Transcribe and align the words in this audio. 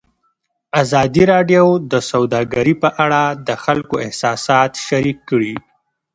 ازادي 0.81 1.23
راډیو 1.33 1.65
د 1.91 1.93
سوداګري 2.11 2.73
په 2.83 2.89
اړه 3.03 3.21
د 3.47 3.49
خلکو 3.63 3.95
احساسات 4.05 4.71
شریک 4.87 5.17
کړي. 5.29 5.55